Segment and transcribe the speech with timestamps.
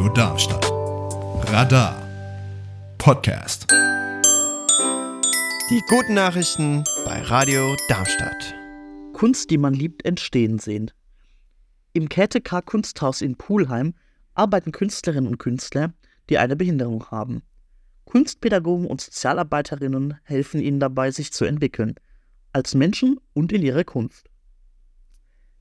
[0.00, 0.64] Radio Darmstadt.
[1.52, 1.94] Radar
[2.96, 3.70] Podcast.
[5.68, 8.54] Die guten Nachrichten bei Radio Darmstadt.
[9.12, 10.90] Kunst, die man liebt, entstehen sehen.
[11.92, 13.92] Im KTK Kunsthaus in Pulheim
[14.32, 15.92] arbeiten Künstlerinnen und Künstler,
[16.30, 17.42] die eine Behinderung haben.
[18.06, 21.96] Kunstpädagogen und Sozialarbeiterinnen helfen ihnen dabei, sich zu entwickeln,
[22.54, 24.30] als Menschen und in ihrer Kunst.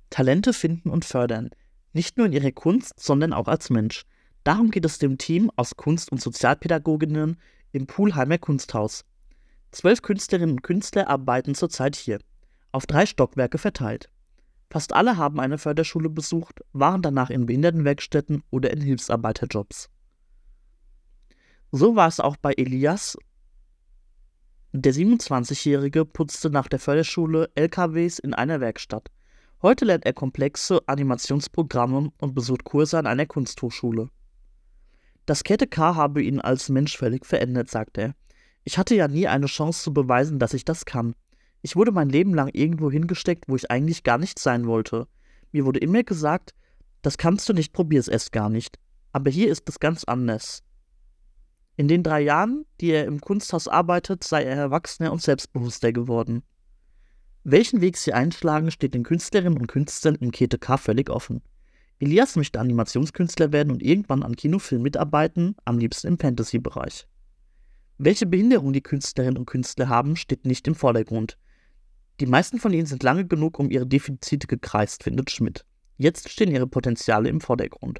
[0.09, 1.49] Talente finden und fördern,
[1.91, 4.05] nicht nur in ihrer Kunst, sondern auch als Mensch.
[4.43, 7.37] Darum geht es dem Team aus Kunst- und Sozialpädagoginnen
[7.71, 9.05] im Pulheimer Kunsthaus.
[9.71, 12.19] Zwölf Künstlerinnen und Künstler arbeiten zurzeit hier,
[12.71, 14.09] auf drei Stockwerke verteilt.
[14.71, 19.89] Fast alle haben eine Förderschule besucht, waren danach in Behindertenwerkstätten oder in Hilfsarbeiterjobs.
[21.71, 23.17] So war es auch bei Elias.
[24.71, 29.09] Der 27-Jährige putzte nach der Förderschule LKWs in einer Werkstatt.
[29.61, 34.09] Heute lernt er komplexe Animationsprogramme und besucht Kurse an einer Kunsthochschule.
[35.29, 38.15] Das KTK habe ihn als Mensch völlig verändert, sagt er.
[38.63, 41.13] Ich hatte ja nie eine Chance zu beweisen, dass ich das kann.
[41.61, 45.05] Ich wurde mein Leben lang irgendwo hingesteckt, wo ich eigentlich gar nicht sein wollte.
[45.51, 46.55] Mir wurde immer gesagt,
[47.03, 48.79] das kannst du nicht, probier's erst gar nicht.
[49.11, 50.63] Aber hier ist es ganz anders.
[51.75, 56.41] In den drei Jahren, die er im Kunsthaus arbeitet, sei er erwachsener und selbstbewusster geworden.
[57.43, 61.43] Welchen Weg sie einschlagen, steht den Künstlerinnen und Künstlern im KTK völlig offen.
[61.99, 67.07] Elias möchte Animationskünstler werden und irgendwann an Kinofilmen mitarbeiten, am liebsten im Fantasy-Bereich.
[67.97, 71.37] Welche Behinderung die Künstlerinnen und Künstler haben, steht nicht im Vordergrund.
[72.21, 75.65] Die meisten von ihnen sind lange genug um ihre Defizite gekreist, findet Schmidt.
[75.97, 77.99] Jetzt stehen ihre Potenziale im Vordergrund.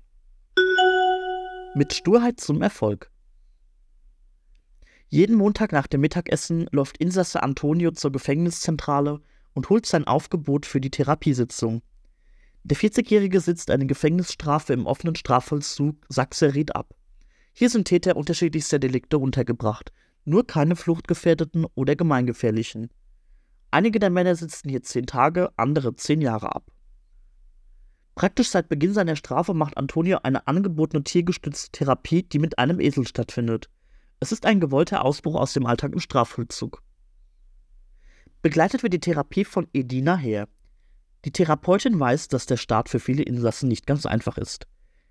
[1.76, 3.12] Mit Sturheit zum Erfolg.
[5.10, 9.22] Jeden Montag nach dem Mittagessen läuft Insasse Antonio zur Gefängniszentrale
[9.54, 11.82] und holt sein Aufgebot für die Therapiesitzung.
[12.64, 16.94] Der 40-Jährige sitzt eine Gefängnisstrafe im offenen Strafvollzug Sachse-Ried ab.
[17.54, 19.92] Hier sind Täter unterschiedlichster Delikte untergebracht,
[20.26, 22.90] nur keine fluchtgefährdeten oder gemeingefährlichen.
[23.72, 26.72] Einige der Männer sitzen hier zehn Tage, andere zehn Jahre ab.
[28.16, 33.08] Praktisch seit Beginn seiner Strafe macht Antonio eine angebotene tiergestützte Therapie, die mit einem Esel
[33.08, 33.70] stattfindet.
[34.20, 36.84] Es ist ein gewollter Ausbruch aus dem Alltag im Strafvollzug.
[38.42, 40.50] Begleitet wird die Therapie von Edina Heer.
[41.26, 44.68] Die Therapeutin weiß, dass der Start für viele Insassen nicht ganz einfach ist.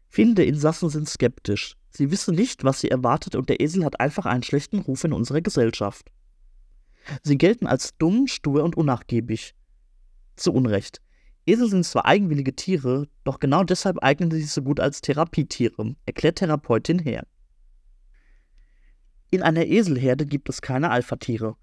[0.09, 1.77] Viele Insassen sind skeptisch.
[1.91, 5.13] Sie wissen nicht, was sie erwartet und der Esel hat einfach einen schlechten Ruf in
[5.13, 6.11] unserer Gesellschaft.
[7.23, 9.55] Sie gelten als dumm, stur und unnachgiebig.
[10.37, 11.01] Zu Unrecht.
[11.47, 15.95] Esel sind zwar eigenwillige Tiere, doch genau deshalb eignen sie sich so gut als Therapietiere,
[16.05, 17.27] erklärt Therapeutin Heer.
[19.31, 21.57] In einer Eselherde gibt es keine Alpha-Tiere.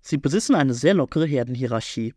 [0.00, 2.14] Sie besitzen eine sehr lockere Herdenhierarchie.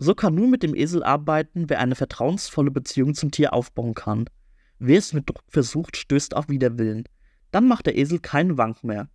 [0.00, 4.30] So kann nur mit dem Esel arbeiten, wer eine vertrauensvolle Beziehung zum Tier aufbauen kann.
[4.78, 7.02] Wer es mit Druck versucht, stößt auf Widerwillen.
[7.50, 9.08] Dann macht der Esel keinen Wank mehr.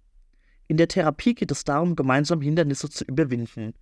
[0.67, 3.73] In der Therapie geht es darum, gemeinsam Hindernisse zu überwinden.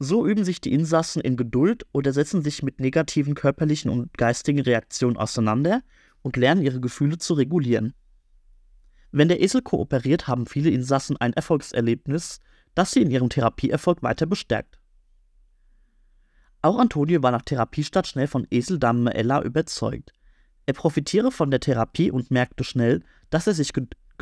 [0.00, 4.60] So üben sich die Insassen in Geduld oder setzen sich mit negativen körperlichen und geistigen
[4.60, 5.82] Reaktionen auseinander
[6.22, 7.94] und lernen ihre Gefühle zu regulieren.
[9.12, 12.40] Wenn der Esel kooperiert, haben viele Insassen ein Erfolgserlebnis,
[12.74, 14.79] das sie in ihrem Therapieerfolg weiter bestärkt.
[16.62, 20.12] Auch Antonio war nach Therapiestart schnell von Eseldame Ella überzeugt.
[20.66, 23.72] Er profitiere von der Therapie und merkte schnell, dass er sich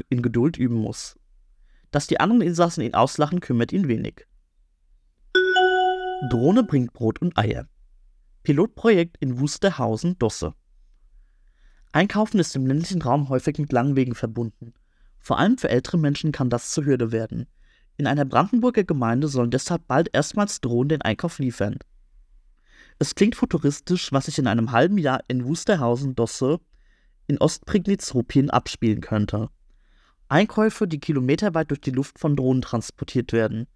[0.09, 1.19] in Geduld üben muss.
[1.91, 4.27] Dass die anderen Insassen ihn auslachen, kümmert ihn wenig.
[6.31, 7.69] Drohne bringt Brot und Eier.
[8.45, 10.55] Pilotprojekt in Wusterhausen, Dosse.
[11.93, 14.75] Einkaufen ist im ländlichen Raum häufig mit langen Wegen verbunden.
[15.19, 17.47] Vor allem für ältere Menschen kann das zur Hürde werden.
[17.97, 21.79] In einer Brandenburger Gemeinde sollen deshalb bald erstmals Drohnen den Einkauf liefern.
[22.99, 26.59] Es klingt futuristisch, was sich in einem halben Jahr in Wusterhausen-Dosse
[27.29, 29.51] in Ostprignitz-Ruppin abspielen könnte.
[30.29, 33.67] Einkäufe, die kilometerweit durch die Luft von Drohnen transportiert werden.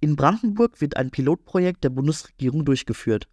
[0.00, 3.28] In Brandenburg wird ein Pilotprojekt der Bundesregierung durchgeführt.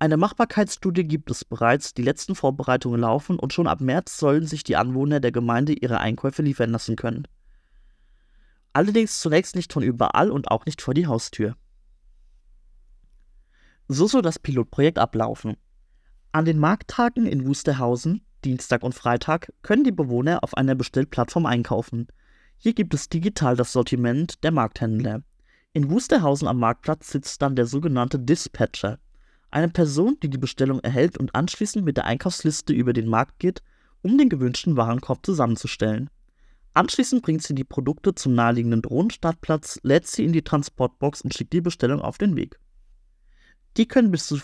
[0.00, 4.62] Eine Machbarkeitsstudie gibt es bereits, die letzten Vorbereitungen laufen und schon ab März sollen sich
[4.62, 7.26] die Anwohner der Gemeinde ihre Einkäufe liefern lassen können.
[8.72, 11.56] Allerdings zunächst nicht von überall und auch nicht vor die Haustür.
[13.88, 15.56] So soll das Pilotprojekt ablaufen.
[16.30, 22.06] An den Markttagen in Wusterhausen, Dienstag und Freitag, können die Bewohner auf einer Bestellplattform einkaufen.
[22.58, 25.22] Hier gibt es digital das Sortiment der Markthändler.
[25.72, 28.98] In Wusterhausen am Marktplatz sitzt dann der sogenannte Dispatcher,
[29.50, 33.62] eine Person, die die Bestellung erhält und anschließend mit der Einkaufsliste über den Markt geht,
[34.02, 36.10] um den gewünschten Warenkorb zusammenzustellen.
[36.74, 41.54] Anschließend bringt sie die Produkte zum naheliegenden Drohnenstartplatz, lädt sie in die Transportbox und schickt
[41.54, 42.58] die Bestellung auf den Weg.
[43.78, 44.40] Die können bis zu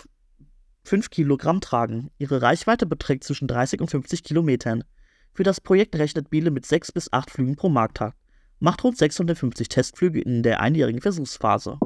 [0.85, 2.09] 5 Kilogramm tragen.
[2.17, 4.85] Ihre Reichweite beträgt zwischen 30 und 50 Kilometern.
[5.33, 8.13] Für das Projekt rechnet Biele mit 6 bis 8 Flügen pro Markttag,
[8.59, 11.77] macht rund 650 Testflüge in der einjährigen Versuchsphase.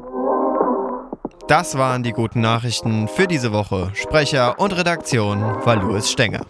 [1.47, 3.91] Das waren die guten Nachrichten für diese Woche.
[3.95, 6.45] Sprecher und Redaktion war Louis Stenger.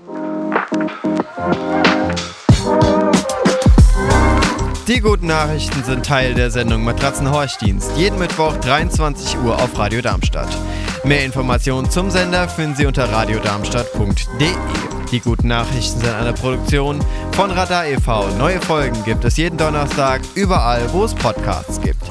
[4.89, 7.95] Die guten Nachrichten sind Teil der Sendung Matratzenhorchdienst.
[7.95, 10.49] Jeden Mittwoch 23 Uhr auf Radio Darmstadt.
[11.03, 14.47] Mehr Informationen zum Sender finden Sie unter radiodarmstadt.de.
[15.11, 16.99] Die guten Nachrichten sind eine Produktion
[17.31, 18.27] von Radar e.V.
[18.37, 22.03] Neue Folgen gibt es jeden Donnerstag überall, wo es Podcasts gibt.